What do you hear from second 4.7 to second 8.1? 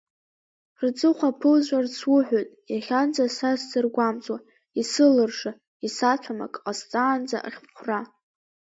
исылырша, исаҭәам ак ҟасҵаанӡа ахьхәра.